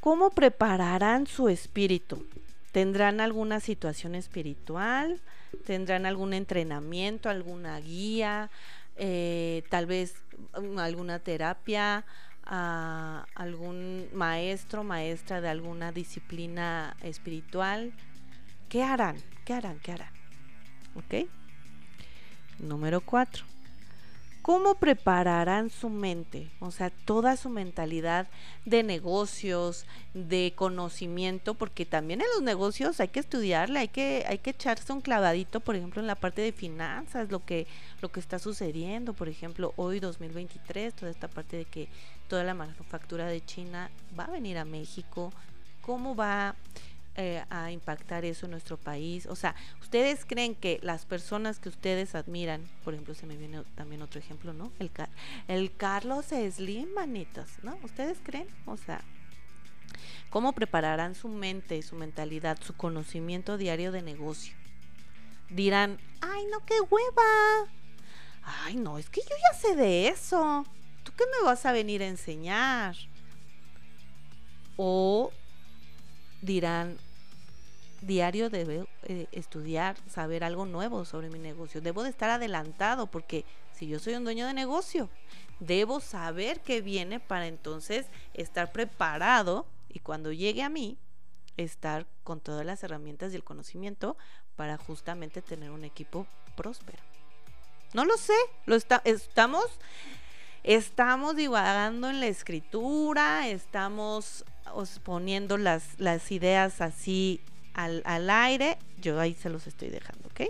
¿Cómo 0.00 0.30
prepararán 0.30 1.26
su 1.26 1.50
espíritu? 1.50 2.26
¿Tendrán 2.74 3.20
alguna 3.20 3.60
situación 3.60 4.16
espiritual? 4.16 5.20
¿Tendrán 5.64 6.06
algún 6.06 6.34
entrenamiento, 6.34 7.28
alguna 7.28 7.78
guía? 7.78 8.50
Eh, 8.96 9.62
tal 9.70 9.86
vez 9.86 10.16
mm, 10.60 10.80
alguna 10.80 11.20
terapia, 11.20 12.04
algún 12.42 14.08
maestro, 14.12 14.82
maestra 14.82 15.40
de 15.40 15.50
alguna 15.50 15.92
disciplina 15.92 16.96
espiritual. 17.00 17.92
¿Qué 18.68 18.82
harán? 18.82 19.18
¿Qué 19.44 19.54
harán? 19.54 19.78
¿Qué 19.78 19.92
harán? 19.92 20.12
¿Ok? 20.96 21.28
Número 22.58 23.00
cuatro. 23.02 23.53
¿Cómo 24.44 24.74
prepararán 24.74 25.70
su 25.70 25.88
mente? 25.88 26.50
O 26.60 26.70
sea, 26.70 26.90
toda 26.90 27.38
su 27.38 27.48
mentalidad 27.48 28.28
de 28.66 28.82
negocios, 28.82 29.86
de 30.12 30.52
conocimiento, 30.54 31.54
porque 31.54 31.86
también 31.86 32.20
en 32.20 32.26
los 32.34 32.42
negocios 32.42 33.00
hay 33.00 33.08
que 33.08 33.20
estudiarle, 33.20 33.78
hay 33.78 33.88
que, 33.88 34.22
hay 34.28 34.36
que 34.36 34.50
echarse 34.50 34.92
un 34.92 35.00
clavadito, 35.00 35.60
por 35.60 35.76
ejemplo, 35.76 36.02
en 36.02 36.06
la 36.06 36.14
parte 36.14 36.42
de 36.42 36.52
finanzas, 36.52 37.30
lo 37.30 37.42
que, 37.42 37.66
lo 38.02 38.12
que 38.12 38.20
está 38.20 38.38
sucediendo, 38.38 39.14
por 39.14 39.30
ejemplo, 39.30 39.72
hoy 39.76 39.98
2023, 39.98 40.92
toda 40.92 41.10
esta 41.10 41.28
parte 41.28 41.56
de 41.56 41.64
que 41.64 41.88
toda 42.28 42.44
la 42.44 42.52
manufactura 42.52 43.26
de 43.26 43.42
China 43.42 43.90
va 44.18 44.24
a 44.24 44.30
venir 44.30 44.58
a 44.58 44.66
México, 44.66 45.32
cómo 45.80 46.14
va 46.14 46.54
eh, 47.16 47.44
a 47.48 47.70
impactar 47.70 48.24
eso 48.24 48.46
en 48.46 48.50
nuestro 48.50 48.76
país? 48.76 49.26
O 49.26 49.36
sea, 49.36 49.54
¿ustedes 49.80 50.24
creen 50.24 50.54
que 50.54 50.80
las 50.82 51.04
personas 51.04 51.60
que 51.60 51.68
ustedes 51.68 52.14
admiran, 52.14 52.68
por 52.82 52.94
ejemplo, 52.94 53.14
se 53.14 53.26
me 53.26 53.36
viene 53.36 53.62
también 53.76 54.02
otro 54.02 54.18
ejemplo, 54.18 54.52
¿no? 54.52 54.72
El, 54.78 54.90
el 55.46 55.76
Carlos 55.76 56.26
Slim, 56.26 56.92
manitos, 56.92 57.48
¿no? 57.62 57.78
¿Ustedes 57.82 58.18
creen? 58.22 58.48
O 58.66 58.76
sea, 58.76 59.00
¿cómo 60.30 60.52
prepararán 60.52 61.14
su 61.14 61.28
mente, 61.28 61.80
su 61.82 61.94
mentalidad, 61.94 62.58
su 62.60 62.74
conocimiento 62.76 63.58
diario 63.58 63.92
de 63.92 64.02
negocio? 64.02 64.54
Dirán, 65.50 66.00
ay, 66.20 66.44
no, 66.50 66.64
qué 66.66 66.80
hueva. 66.80 67.70
Ay, 68.42 68.76
no, 68.76 68.98
es 68.98 69.08
que 69.08 69.20
yo 69.20 69.36
ya 69.52 69.58
sé 69.58 69.76
de 69.76 70.08
eso. 70.08 70.66
¿Tú 71.04 71.12
qué 71.16 71.24
me 71.26 71.46
vas 71.46 71.64
a 71.64 71.72
venir 71.72 72.02
a 72.02 72.08
enseñar? 72.08 72.96
O 74.76 75.30
dirán, 76.42 76.98
diario 78.06 78.50
debo 78.50 78.86
eh, 79.02 79.26
estudiar, 79.32 79.96
saber 80.08 80.44
algo 80.44 80.66
nuevo 80.66 81.04
sobre 81.04 81.30
mi 81.30 81.38
negocio. 81.38 81.80
Debo 81.80 82.02
de 82.02 82.10
estar 82.10 82.30
adelantado 82.30 83.06
porque 83.06 83.44
si 83.72 83.88
yo 83.88 83.98
soy 83.98 84.14
un 84.14 84.24
dueño 84.24 84.46
de 84.46 84.54
negocio, 84.54 85.08
debo 85.60 86.00
saber 86.00 86.60
qué 86.60 86.80
viene 86.80 87.20
para 87.20 87.46
entonces 87.46 88.06
estar 88.34 88.72
preparado 88.72 89.66
y 89.88 90.00
cuando 90.00 90.32
llegue 90.32 90.62
a 90.62 90.68
mí, 90.68 90.98
estar 91.56 92.06
con 92.24 92.40
todas 92.40 92.66
las 92.66 92.82
herramientas 92.82 93.32
y 93.32 93.36
el 93.36 93.44
conocimiento 93.44 94.16
para 94.56 94.76
justamente 94.76 95.42
tener 95.42 95.70
un 95.70 95.84
equipo 95.84 96.26
próspero. 96.56 97.02
No 97.92 98.04
lo 98.04 98.16
sé, 98.16 98.34
lo 98.66 98.74
estamos 98.76 99.66
estamos 100.64 101.36
divagando 101.36 102.08
en 102.08 102.20
la 102.20 102.26
escritura, 102.26 103.48
estamos 103.48 104.44
poniendo 105.04 105.58
las, 105.58 106.00
las 106.00 106.32
ideas 106.32 106.80
así 106.80 107.40
al, 107.74 108.02
al, 108.04 108.30
aire, 108.30 108.78
yo 109.00 109.20
ahí 109.20 109.34
se 109.34 109.50
los 109.50 109.66
estoy 109.66 109.88
dejando, 109.88 110.28
¿ok? 110.28 110.42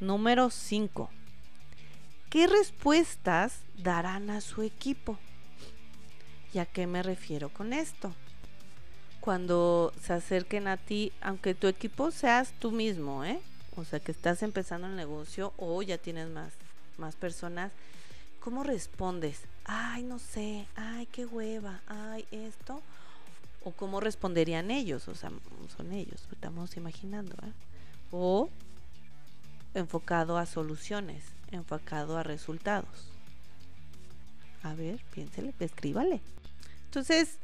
Número 0.00 0.50
5. 0.50 1.10
¿Qué 2.30 2.46
respuestas 2.46 3.60
darán 3.76 4.30
a 4.30 4.40
su 4.40 4.62
equipo? 4.62 5.18
¿Y 6.52 6.58
a 6.58 6.66
qué 6.66 6.86
me 6.86 7.02
refiero 7.02 7.48
con 7.48 7.72
esto? 7.72 8.14
Cuando 9.20 9.92
se 10.02 10.12
acerquen 10.12 10.68
a 10.68 10.76
ti, 10.76 11.12
aunque 11.20 11.54
tu 11.54 11.66
equipo 11.66 12.10
seas 12.10 12.52
tú 12.58 12.70
mismo, 12.70 13.24
¿eh? 13.24 13.40
O 13.76 13.84
sea, 13.84 14.00
que 14.00 14.12
estás 14.12 14.42
empezando 14.42 14.86
el 14.86 14.96
negocio 14.96 15.52
o 15.56 15.82
ya 15.82 15.98
tienes 15.98 16.28
más, 16.28 16.52
más 16.98 17.16
personas, 17.16 17.72
¿cómo 18.40 18.62
respondes? 18.62 19.40
ay, 19.64 20.02
no 20.02 20.18
sé, 20.18 20.66
ay, 20.76 21.06
qué 21.06 21.26
hueva, 21.26 21.80
ay, 21.86 22.26
esto, 22.30 22.82
o 23.64 23.72
cómo 23.72 24.00
responderían 24.00 24.70
ellos, 24.70 25.08
o 25.08 25.14
sea, 25.14 25.30
son 25.76 25.92
ellos, 25.92 26.28
estamos 26.30 26.76
imaginando, 26.76 27.34
¿eh? 27.44 27.52
o 28.10 28.50
enfocado 29.74 30.38
a 30.38 30.46
soluciones, 30.46 31.24
enfocado 31.50 32.16
a 32.16 32.22
resultados. 32.22 33.08
A 34.62 34.74
ver, 34.74 35.00
piénsele, 35.12 35.52
escríbale. 35.58 36.20
Entonces, 36.86 37.38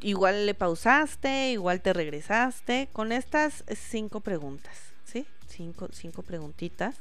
igual 0.00 0.46
le 0.46 0.54
pausaste, 0.54 1.52
igual 1.52 1.80
te 1.80 1.92
regresaste 1.92 2.88
con 2.92 3.12
estas 3.12 3.64
cinco 3.74 4.20
preguntas, 4.20 4.76
¿sí? 5.04 5.26
Cinco, 5.48 5.88
cinco 5.92 6.22
preguntitas 6.22 6.96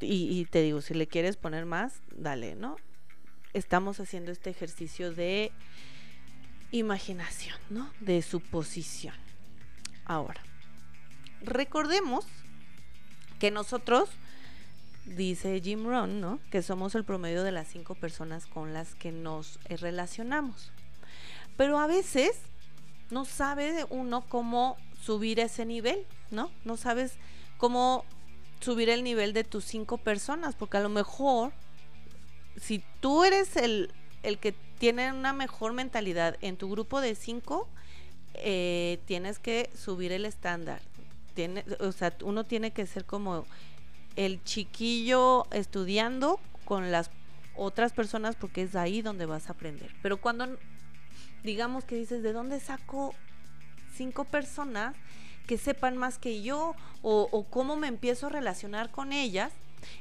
y, 0.00 0.44
te 0.46 0.62
digo, 0.62 0.80
si 0.80 0.94
le 0.94 1.06
quieres 1.06 1.36
poner 1.36 1.66
más, 1.66 2.00
dale, 2.12 2.54
¿no? 2.54 2.76
Estamos 3.52 3.98
haciendo 3.98 4.30
este 4.30 4.50
ejercicio 4.50 5.12
de 5.12 5.50
imaginación, 6.70 7.56
¿no? 7.70 7.90
De 8.00 8.22
suposición. 8.22 9.14
Ahora, 10.04 10.40
recordemos 11.42 12.26
que 13.38 13.50
nosotros, 13.50 14.08
dice 15.04 15.60
Jim 15.62 15.86
Rohn, 15.86 16.20
¿no? 16.20 16.40
Que 16.50 16.62
somos 16.62 16.94
el 16.94 17.04
promedio 17.04 17.42
de 17.42 17.52
las 17.52 17.68
cinco 17.68 17.94
personas 17.94 18.46
con 18.46 18.72
las 18.72 18.94
que 18.94 19.12
nos 19.12 19.58
eh, 19.68 19.76
relacionamos. 19.76 20.70
Pero 21.56 21.78
a 21.78 21.86
veces 21.86 22.38
no 23.10 23.24
sabe 23.24 23.86
uno 23.90 24.22
cómo 24.28 24.76
subir 25.00 25.40
ese 25.40 25.64
nivel, 25.64 26.06
¿no? 26.30 26.50
No 26.64 26.76
sabes 26.76 27.12
cómo 27.56 28.04
subir 28.60 28.88
el 28.88 29.04
nivel 29.04 29.32
de 29.32 29.44
tus 29.44 29.64
cinco 29.64 29.98
personas, 29.98 30.54
porque 30.54 30.76
a 30.76 30.80
lo 30.80 30.88
mejor 30.88 31.52
si 32.60 32.82
tú 33.00 33.24
eres 33.24 33.56
el, 33.56 33.92
el 34.22 34.38
que 34.38 34.52
tiene 34.78 35.12
una 35.12 35.32
mejor 35.32 35.72
mentalidad 35.72 36.36
en 36.40 36.56
tu 36.56 36.70
grupo 36.70 37.00
de 37.00 37.14
cinco, 37.14 37.68
eh, 38.34 38.98
tienes 39.06 39.38
que 39.38 39.70
subir 39.74 40.12
el 40.12 40.24
estándar. 40.24 40.80
Tiene, 41.34 41.64
o 41.80 41.92
sea, 41.92 42.14
uno 42.22 42.44
tiene 42.44 42.72
que 42.72 42.86
ser 42.86 43.04
como 43.04 43.46
el 44.16 44.42
chiquillo 44.44 45.46
estudiando 45.52 46.40
con 46.64 46.90
las 46.90 47.10
otras 47.56 47.92
personas 47.92 48.36
porque 48.36 48.62
es 48.62 48.76
ahí 48.76 49.02
donde 49.02 49.26
vas 49.26 49.48
a 49.48 49.52
aprender. 49.52 49.94
Pero 50.02 50.20
cuando 50.20 50.48
digamos 51.42 51.84
que 51.84 51.96
dices, 51.96 52.22
¿de 52.22 52.32
dónde 52.32 52.60
saco 52.60 53.14
cinco 53.94 54.24
personas 54.24 54.94
que 55.46 55.58
sepan 55.58 55.96
más 55.96 56.18
que 56.18 56.42
yo 56.42 56.74
o, 57.02 57.28
o 57.30 57.44
cómo 57.44 57.76
me 57.76 57.88
empiezo 57.88 58.26
a 58.26 58.30
relacionar 58.30 58.90
con 58.90 59.12
ellas? 59.12 59.52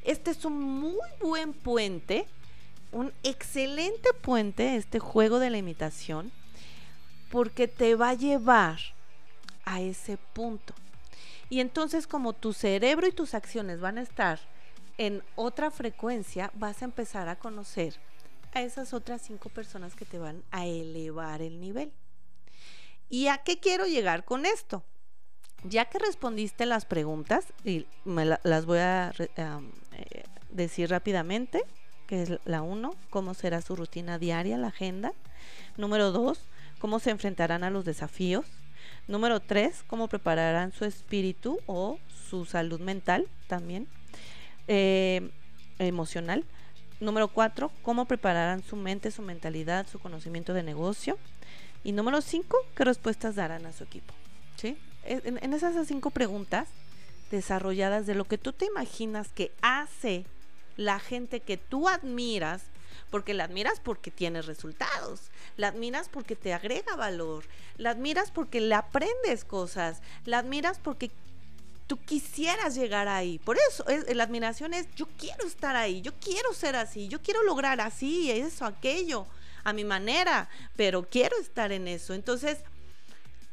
Este 0.04 0.32
es 0.32 0.46
un 0.46 0.60
muy 0.60 1.08
buen 1.22 1.54
puente, 1.54 2.28
un 2.92 3.14
excelente 3.24 4.10
puente, 4.22 4.76
este 4.76 5.00
juego 5.00 5.40
de 5.40 5.50
la 5.50 5.58
imitación, 5.58 6.32
porque 7.30 7.68
te 7.68 7.96
va 7.96 8.10
a 8.10 8.14
llevar 8.14 8.80
a 9.66 9.82
ese 9.82 10.18
punto. 10.34 10.74
Y 11.50 11.60
entonces 11.60 12.08
como 12.08 12.34
tu 12.34 12.54
cerebro 12.54 13.08
y 13.08 13.12
tus 13.12 13.34
acciones 13.34 13.80
van 13.80 13.98
a 13.98 14.02
estar 14.02 14.40
en 14.98 15.24
otra 15.36 15.72
frecuencia, 15.72 16.52
vas 16.56 16.82
a 16.82 16.86
empezar 16.86 17.30
a 17.30 17.36
conocer 17.38 17.96
a 18.54 18.62
esas 18.62 18.94
otras 18.94 19.22
cinco 19.22 19.50
personas 19.50 19.96
que 19.96 20.06
te 20.06 20.18
van 20.18 20.44
a 20.52 20.66
elevar 20.66 21.42
el 21.42 21.60
nivel. 21.60 21.92
¿Y 23.10 23.28
a 23.28 23.38
qué 23.38 23.60
quiero 23.60 23.86
llegar 23.86 24.26
con 24.26 24.46
esto? 24.46 24.84
Ya 25.64 25.86
que 25.86 26.00
respondiste 26.00 26.66
las 26.66 26.86
preguntas, 26.86 27.46
y 27.64 27.86
me 28.04 28.26
las 28.26 28.66
voy 28.66 28.80
a 28.80 29.14
eh, 29.18 30.24
decir 30.50 30.90
rápidamente, 30.90 31.64
que 32.08 32.24
es 32.24 32.40
la 32.46 32.62
uno, 32.62 32.96
cómo 33.10 33.34
será 33.34 33.62
su 33.62 33.76
rutina 33.76 34.18
diaria, 34.18 34.58
la 34.58 34.68
agenda. 34.68 35.14
Número 35.76 36.12
dos, 36.12 36.40
cómo 36.80 37.00
se 37.00 37.12
enfrentarán 37.12 37.64
a 37.64 37.70
los 37.70 37.86
desafíos. 37.86 38.46
Número 39.08 39.40
tres, 39.40 39.84
cómo 39.88 40.08
prepararán 40.08 40.72
su 40.72 40.86
espíritu 40.86 41.60
o 41.66 42.00
su 42.30 42.46
salud 42.46 42.80
mental 42.80 43.28
también, 43.48 43.88
eh, 44.68 45.30
emocional. 45.80 46.44
Número 47.00 47.28
cuatro, 47.28 47.72
cómo 47.84 48.06
prepararán 48.06 48.64
su 48.64 48.76
mente, 48.76 49.12
su 49.12 49.22
mentalidad, 49.22 49.88
su 49.88 50.00
conocimiento 50.00 50.54
de 50.54 50.64
negocio. 50.64 51.18
Y 51.84 51.92
número 51.92 52.22
cinco, 52.22 52.58
qué 52.76 52.84
respuestas 52.84 53.36
darán 53.36 53.66
a 53.66 53.72
su 53.72 53.84
equipo. 53.84 54.14
¿Sí? 54.56 54.78
En, 55.04 55.54
esas 55.54 55.88
cinco 55.88 56.10
preguntas 56.10 56.68
desarrolladas 57.32 58.08
de 58.08 58.16
lo 58.16 58.26
que 58.26 58.38
tú 58.38 58.52
te 58.52 58.66
imaginas 58.66 59.30
que 59.30 59.52
hace 59.62 60.26
la 60.78 61.00
gente 61.00 61.42
que 61.42 61.58
tú 61.58 61.90
admiras, 61.90 62.64
porque 63.10 63.34
la 63.34 63.46
admiras 63.46 63.80
porque 63.80 64.12
tiene 64.12 64.42
resultados, 64.42 65.32
la 65.56 65.70
admiras 65.70 66.10
porque 66.10 66.36
te 66.36 66.54
agrega 66.54 66.96
valor, 66.96 67.46
la 67.78 67.92
admiras 67.92 68.32
porque 68.32 68.62
le 68.62 68.76
aprendes 68.76 69.44
cosas, 69.44 70.02
la 70.26 70.40
admiras 70.40 70.80
porque 70.80 71.12
tú 71.88 71.98
quisieras 71.98 72.76
llegar 72.76 73.08
ahí. 73.08 73.40
Por 73.40 73.58
eso 73.70 73.88
es, 73.88 74.14
la 74.16 74.24
admiración 74.24 74.74
es, 74.74 74.88
yo 74.96 75.08
quiero 75.18 75.48
estar 75.48 75.76
ahí, 75.76 76.02
yo 76.02 76.14
quiero 76.20 76.54
ser 76.54 76.76
así, 76.76 77.08
yo 77.08 77.22
quiero 77.22 77.44
lograr 77.44 77.82
así, 77.82 78.30
eso, 78.30 78.66
aquello, 78.66 79.26
a 79.64 79.74
mi 79.74 79.84
manera, 79.84 80.50
pero 80.76 81.08
quiero 81.10 81.38
estar 81.40 81.72
en 81.72 81.88
eso. 81.88 82.14
Entonces, 82.14 82.60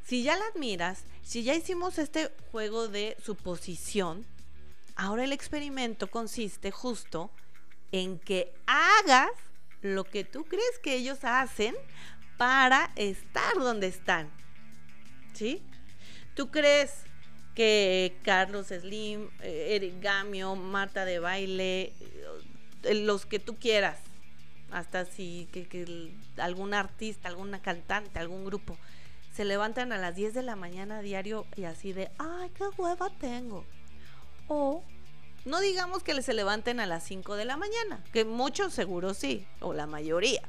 si 0.05 0.23
ya 0.23 0.37
la 0.37 0.45
admiras, 0.47 1.05
si 1.23 1.43
ya 1.43 1.55
hicimos 1.55 1.99
este 1.99 2.31
juego 2.51 2.89
de 2.89 3.17
suposición, 3.25 4.27
ahora 4.97 5.25
el 5.25 5.33
experimento 5.33 6.11
consiste 6.11 6.71
justo 6.71 7.31
en 7.93 8.19
que 8.19 8.53
hagas 8.67 9.31
lo 9.83 10.05
que 10.05 10.25
tú 10.25 10.45
crees 10.45 10.79
que 10.83 10.95
ellos 10.95 11.19
hacen 11.23 11.75
para 12.37 12.91
estar 12.97 13.55
donde 13.55 13.87
están. 13.87 14.31
¿Sí? 15.35 15.63
¿Tú 16.35 16.51
crees 16.51 17.05
que 17.55 18.17
Carlos 18.25 18.69
Slim, 18.69 19.29
eh, 19.41 19.77
Eric 19.77 20.01
Gamio, 20.01 20.57
Marta 20.57 21.05
de 21.05 21.19
Baile, 21.19 21.93
eh, 22.83 22.95
los 22.95 23.27
que 23.27 23.39
tú 23.39 23.57
quieras, 23.57 23.99
hasta 24.71 25.05
si 25.05 25.49
que, 25.53 26.13
algún 26.37 26.75
artista, 26.75 27.29
alguna 27.29 27.63
cantante, 27.63 28.19
algún 28.19 28.45
grupo, 28.45 28.77
se 29.33 29.45
levantan 29.45 29.93
a 29.93 29.99
las 29.99 30.17
10 30.17 30.35
de 30.35 30.43
la 30.43 30.57
mañana 30.57 31.01
diario 31.01 31.47
y 31.57 31.65
así 31.65 31.93
de, 31.93 32.11
ay, 32.19 32.51
qué 32.57 32.65
hueva 32.77 33.11
tengo. 33.21 33.65
O 34.49 34.83
no 35.45 35.61
digamos 35.61 36.03
que 36.03 36.21
se 36.23 36.33
levanten 36.33 36.81
a 36.81 36.87
las 36.87 37.05
5 37.05 37.37
de 37.37 37.45
la 37.45 37.57
mañana, 37.57 38.03
que 38.13 38.25
muchos 38.25 38.73
seguro 38.73 39.15
sí, 39.15 39.47
o 39.61 39.75
la 39.75 39.87
mayoría. 39.87 40.43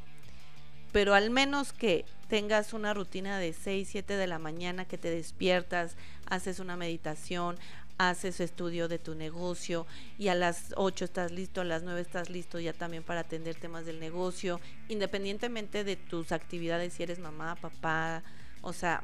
Pero 0.92 1.14
al 1.14 1.30
menos 1.30 1.74
que 1.74 2.06
tengas 2.30 2.74
una 2.74 2.94
rutina 2.94 3.38
de 3.38 3.52
6, 3.52 3.90
7 3.92 4.16
de 4.16 4.28
la 4.28 4.40
mañana 4.40 4.86
que 4.86 4.98
te 4.98 5.10
despiertas, 5.10 5.98
haces 6.28 6.60
una 6.60 6.78
meditación, 6.78 7.58
haces 7.98 8.40
estudio 8.40 8.88
de 8.88 9.00
tu 9.00 9.16
negocio 9.16 9.86
y 10.18 10.30
a 10.30 10.36
las 10.36 10.74
8 10.76 11.06
estás 11.06 11.32
listo, 11.32 11.62
a 11.62 11.66
las 11.66 11.84
9 11.84 12.02
estás 12.02 12.30
listo 12.30 12.60
ya 12.60 12.74
también 12.74 13.04
para 13.04 13.22
atender 13.22 13.56
temas 13.56 13.86
del 13.86 14.00
negocio, 14.00 14.60
independientemente 14.90 15.84
de 15.84 15.96
tus 15.96 16.32
actividades, 16.32 16.94
si 16.94 17.04
eres 17.04 17.20
mamá, 17.20 17.56
papá, 17.56 18.24
o 18.62 18.74
sea, 18.74 19.04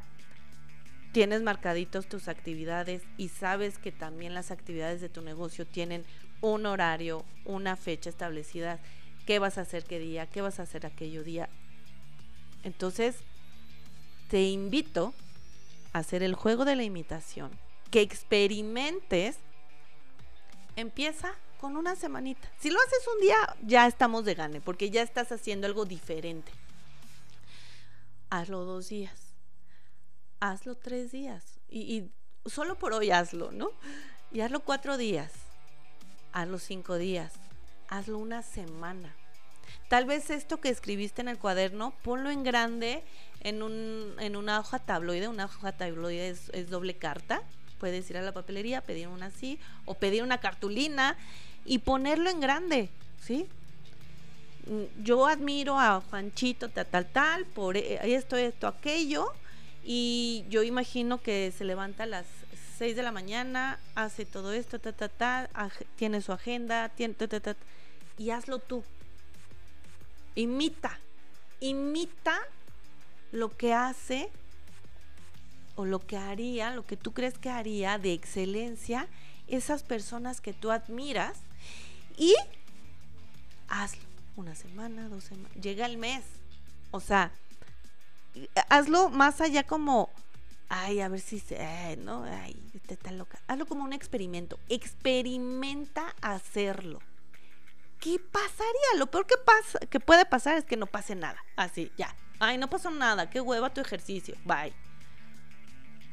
tienes 1.12 1.42
marcaditos 1.42 2.08
tus 2.08 2.28
actividades 2.28 3.04
y 3.18 3.30
sabes 3.30 3.78
que 3.78 3.92
también 3.92 4.34
las 4.34 4.52
actividades 4.52 5.02
de 5.02 5.10
tu 5.10 5.22
negocio 5.22 5.66
tienen 5.66 6.06
un 6.42 6.66
horario, 6.66 7.26
una 7.46 7.76
fecha 7.76 8.10
establecida, 8.10 8.80
qué 9.26 9.40
vas 9.40 9.58
a 9.58 9.62
hacer 9.62 9.84
qué 9.84 10.00
día, 10.00 10.26
qué 10.26 10.42
vas 10.42 10.60
a 10.60 10.64
hacer 10.64 10.86
aquello 10.86 11.24
día, 11.24 11.50
entonces, 12.64 13.16
te 14.30 14.44
invito 14.44 15.14
a 15.94 16.00
hacer 16.00 16.24
el 16.24 16.36
juego 16.36 16.66
de 16.66 16.76
la 16.76 16.84
imitación, 16.84 17.52
que 17.90 18.02
experimentes, 18.02 19.38
empieza 20.76 21.34
con 21.60 21.76
una 21.76 21.96
semanita. 21.96 22.50
Si 22.60 22.70
lo 22.70 22.80
haces 22.80 23.08
un 23.14 23.22
día, 23.22 23.56
ya 23.64 23.88
estamos 23.88 24.26
de 24.26 24.36
gane, 24.36 24.62
porque 24.62 24.90
ya 24.90 25.02
estás 25.02 25.32
haciendo 25.32 25.68
algo 25.68 25.86
diferente. 25.86 26.52
Hazlo 28.30 28.64
dos 28.64 28.90
días, 28.90 29.31
hazlo 30.42 30.76
tres 30.76 31.14
días, 31.14 31.62
y, 31.70 32.12
solo 32.46 32.76
por 32.76 32.92
hoy 32.92 33.12
hazlo, 33.12 33.52
¿no? 33.52 33.72
Y 34.34 34.42
hazlo 34.42 34.60
cuatro 34.60 34.98
días, 34.98 35.32
hazlo 36.34 36.60
cinco 36.60 36.98
días, 36.98 37.32
hazlo 37.88 38.18
una 38.18 38.44
semana 38.44 39.16
Tal 39.92 40.06
vez 40.06 40.30
esto 40.30 40.62
que 40.62 40.70
escribiste 40.70 41.22
en 41.22 41.28
el 41.28 41.38
cuaderno, 41.38 41.94
ponlo 42.02 42.32
en 42.32 42.46
grande 42.46 43.04
en, 43.42 43.62
un, 43.62 44.16
en 44.20 44.38
una 44.38 44.60
hoja 44.62 44.80
tabloide. 44.80 45.28
Una 45.28 45.46
hoja 45.46 45.74
tabloide 45.74 46.30
es, 46.30 46.70
doble 46.70 46.96
carta. 46.96 47.42
Puedes 47.78 48.10
ir 48.10 48.18
a 48.18 48.22
la 48.22 48.32
papelería, 48.32 48.80
pedir 48.80 49.10
una 49.10 49.26
así, 49.26 49.60
o 49.84 49.96
pedir 49.96 50.24
una 50.24 50.40
cartulina 50.40 51.18
y 51.66 51.80
ponerlo 51.80 52.30
en 52.30 52.40
grande, 52.40 52.90
¿sí? 53.22 53.48
Mm, 54.68 55.04
yo 55.04 55.28
admiro 55.28 55.78
a 55.78 56.00
Juanchito, 56.10 56.70
tal, 56.70 56.86
tal, 56.86 57.06
tal, 57.08 57.46
por 57.48 57.76
e, 57.76 58.00
esto, 58.16 58.38
esto, 58.38 58.68
aquello, 58.68 59.34
y 59.84 60.46
yo 60.50 60.64
imagino 60.64 61.22
que 61.22 61.52
se 61.58 61.66
levanta 61.66 62.04
a 62.04 62.08
las 62.08 62.26
6 62.78 62.96
de 62.96 63.04
la 63.04 63.12
mañana, 63.12 63.80
hace 63.96 64.26
todo 64.26 64.54
esto, 64.54 64.80
tiene 65.96 66.22
su 66.22 66.32
agenda, 66.32 66.92
y 68.18 68.30
hazlo 68.30 68.60
tú 68.60 68.84
imita, 70.36 71.00
imita 71.60 72.40
lo 73.32 73.56
que 73.56 73.74
hace 73.74 74.30
o 75.76 75.86
lo 75.86 76.00
que 76.00 76.18
haría, 76.18 76.72
lo 76.72 76.86
que 76.86 76.98
tú 76.98 77.14
crees 77.14 77.38
que 77.38 77.50
haría 77.50 77.98
de 77.98 78.14
excelencia 78.14 79.08
esas 79.48 79.84
personas 79.84 80.40
que 80.42 80.54
tú 80.54 80.72
admiras 80.72 81.38
y 82.18 82.34
hazlo 83.68 84.04
una 84.38 84.56
semana, 84.56 85.10
dos 85.10 85.26
semanas, 85.26 85.52
llega 85.62 85.86
el 85.86 85.98
mes. 85.98 86.24
O 86.92 87.00
sea, 87.00 87.32
hazlo 88.70 89.10
más 89.10 89.42
allá 89.42 89.64
como, 89.64 90.10
ay, 90.70 91.02
a 91.02 91.10
ver 91.10 91.20
si 91.20 91.40
se, 91.40 91.98
no, 91.98 92.24
ay, 92.24 92.56
está 92.88 93.12
loca. 93.12 93.40
Hazlo 93.48 93.66
como 93.66 93.84
un 93.84 93.94
experimento. 93.94 94.60
Experimenta 94.70 96.16
hacerlo. 96.22 97.00
¿qué 98.02 98.20
pasaría? 98.20 98.98
Lo 98.98 99.10
peor 99.10 99.26
que, 99.26 99.38
pasa, 99.38 99.80
que 99.80 100.02
puede 100.02 100.26
pasar 100.26 100.58
es 100.58 100.66
que 100.66 100.76
no 100.76 100.88
pase 100.88 101.16
nada. 101.16 101.42
Así, 101.56 101.92
ya. 101.98 102.14
Ay, 102.40 102.58
no 102.58 102.70
pasó 102.70 102.92
nada. 102.92 103.30
Qué 103.30 103.40
hueva 103.40 103.74
tu 103.74 103.80
ejercicio. 103.80 104.36
Bye. 104.44 104.74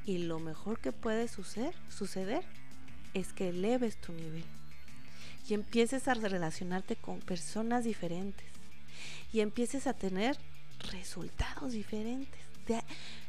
Y 0.04 0.18
lo 0.18 0.38
mejor 0.38 0.78
que 0.78 0.92
puede 0.92 1.26
suceder, 1.26 1.74
suceder 1.88 2.44
es 3.14 3.32
que 3.32 3.48
eleves 3.48 4.00
tu 4.00 4.12
nivel 4.12 4.44
y 5.48 5.54
empieces 5.54 6.08
a 6.08 6.14
relacionarte 6.14 6.96
con 6.96 7.20
personas 7.20 7.84
diferentes 7.84 8.46
y 9.32 9.40
empieces 9.40 9.86
a 9.86 9.94
tener 9.94 10.38
resultados 10.90 11.72
diferentes. 11.72 12.40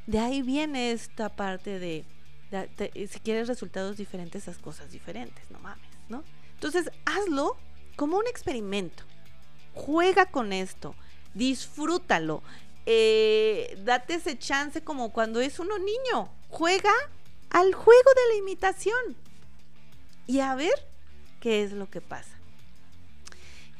De, 0.08 0.20
ahí 0.20 0.42
viene 0.42 0.92
esta 0.92 1.30
parte 1.30 1.80
de, 1.80 2.06
de, 2.52 3.08
si 3.08 3.20
quieres 3.20 3.48
resultados 3.48 3.98
diferentes, 3.98 4.48
haz 4.48 4.58
cosas 4.58 4.92
diferentes, 4.92 5.50
no 5.52 5.60
mames, 5.60 5.90
¿no? 6.10 6.24
Entonces, 6.56 6.92
hazlo 7.06 7.58
como 7.96 8.18
un 8.18 8.28
experimento. 8.28 9.04
Juega 9.74 10.26
con 10.26 10.52
esto, 10.52 10.96
disfrútalo 11.34 12.44
eh, 12.92 13.78
date 13.84 14.16
ese 14.16 14.40
chance 14.40 14.82
como 14.82 15.14
cuando 15.14 15.42
es 15.42 15.60
uno 15.60 15.78
niño. 15.78 16.28
Juega 16.50 16.92
al 17.52 17.76
juego 17.76 18.10
de 18.16 18.34
la 18.34 18.40
imitación. 18.40 19.16
Y 20.26 20.40
a 20.40 20.56
ver 20.56 20.74
qué 21.40 21.64
es 21.64 21.72
lo 21.72 21.88
que 21.88 22.02
pasa. 22.02 22.39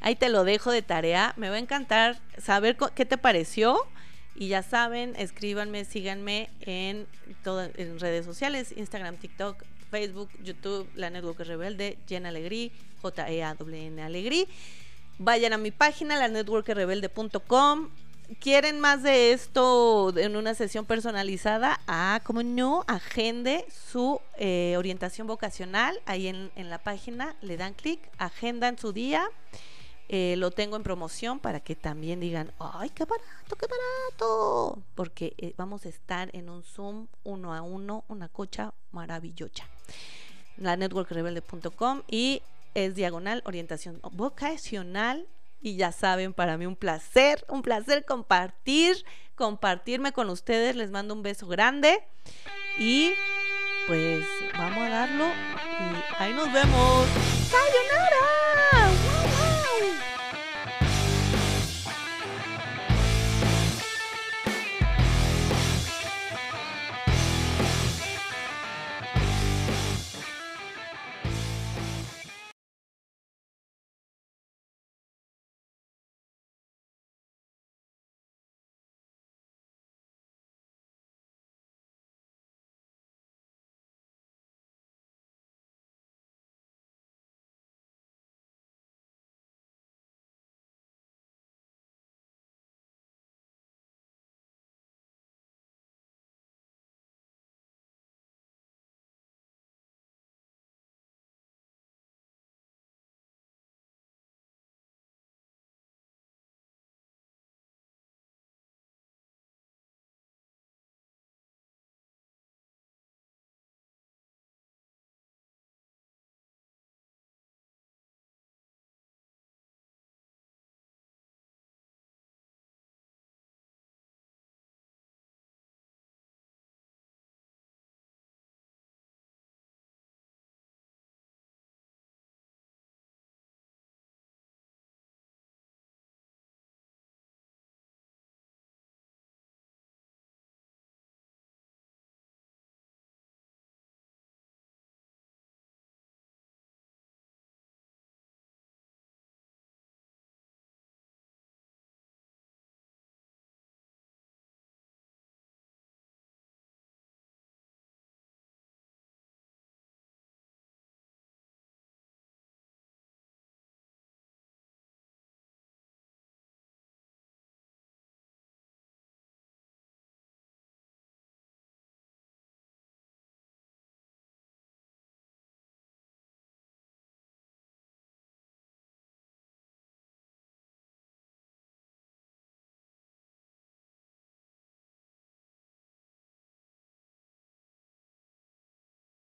Ahí 0.00 0.16
te 0.16 0.28
lo 0.28 0.44
dejo 0.44 0.70
de 0.70 0.82
tarea. 0.82 1.34
Me 1.36 1.50
va 1.50 1.56
a 1.56 1.58
encantar 1.58 2.18
saber 2.38 2.76
qué 2.94 3.04
te 3.04 3.18
pareció. 3.18 3.76
Y 4.34 4.48
ya 4.48 4.62
saben, 4.62 5.14
escríbanme, 5.16 5.84
síganme 5.84 6.48
en 6.62 7.06
todas 7.44 7.70
en 7.76 8.00
redes 8.00 8.24
sociales, 8.24 8.72
Instagram, 8.74 9.16
TikTok, 9.16 9.62
Facebook, 9.90 10.30
YouTube, 10.42 10.88
La 10.94 11.10
Network 11.10 11.40
Rebelde, 11.40 11.98
Jen 12.08 12.24
Alegrí, 12.24 12.72
J-E-A-W-N 13.02 14.02
Alegrí. 14.02 14.48
Vayan 15.18 15.52
a 15.52 15.58
mi 15.58 15.72
página, 15.72 16.16
lanetworkrebelde.com. 16.16 17.90
¿Quieren 18.38 18.80
más 18.80 19.02
de 19.02 19.32
esto 19.32 20.16
en 20.16 20.36
una 20.36 20.54
sesión 20.54 20.86
personalizada? 20.86 21.80
Ah, 21.88 22.22
como 22.24 22.42
no, 22.42 22.84
agende 22.86 23.66
su 23.90 24.20
eh, 24.38 24.74
orientación 24.78 25.26
vocacional 25.26 26.00
ahí 26.06 26.28
en, 26.28 26.50
en 26.54 26.70
la 26.70 26.78
página, 26.78 27.34
le 27.42 27.56
dan 27.56 27.74
clic, 27.74 28.00
agenda 28.18 28.68
en 28.68 28.78
su 28.78 28.92
día 28.92 29.28
eh, 30.12 30.34
lo 30.36 30.50
tengo 30.50 30.74
en 30.74 30.82
promoción 30.82 31.38
para 31.38 31.60
que 31.60 31.76
también 31.76 32.18
digan, 32.18 32.52
¡ay, 32.58 32.90
qué 32.90 33.04
barato, 33.04 33.54
qué 33.54 33.66
barato! 33.68 34.82
Porque 34.96 35.34
eh, 35.38 35.54
vamos 35.56 35.86
a 35.86 35.88
estar 35.88 36.30
en 36.32 36.50
un 36.50 36.64
Zoom 36.64 37.06
uno 37.22 37.54
a 37.54 37.62
uno, 37.62 38.02
una 38.08 38.28
cocha 38.28 38.74
maravillosa. 38.90 39.68
La 40.56 40.76
networkrebelde.com 40.76 42.02
y 42.08 42.42
es 42.74 42.96
diagonal 42.96 43.44
orientación 43.46 44.00
vocacional. 44.10 45.28
Y 45.60 45.76
ya 45.76 45.92
saben, 45.92 46.34
para 46.34 46.56
mí 46.56 46.66
un 46.66 46.74
placer, 46.74 47.44
un 47.48 47.62
placer 47.62 48.04
compartir, 48.04 49.04
compartirme 49.36 50.10
con 50.10 50.28
ustedes. 50.28 50.74
Les 50.74 50.90
mando 50.90 51.14
un 51.14 51.22
beso 51.22 51.46
grande 51.46 52.02
y 52.78 53.12
pues 53.86 54.26
vamos 54.58 54.78
a 54.78 54.88
darlo 54.88 55.26
y 55.26 56.20
ahí 56.20 56.34
nos 56.34 56.52
vemos. 56.52 57.06
¡Sayonara! 57.48 58.39